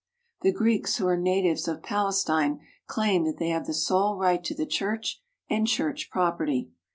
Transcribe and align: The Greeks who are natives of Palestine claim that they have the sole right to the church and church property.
The 0.41 0.51
Greeks 0.51 0.97
who 0.97 1.05
are 1.07 1.15
natives 1.15 1.67
of 1.67 1.83
Palestine 1.83 2.61
claim 2.87 3.23
that 3.25 3.37
they 3.37 3.49
have 3.49 3.67
the 3.67 3.73
sole 3.75 4.17
right 4.17 4.43
to 4.45 4.55
the 4.55 4.65
church 4.65 5.21
and 5.47 5.67
church 5.67 6.09
property. 6.09 6.71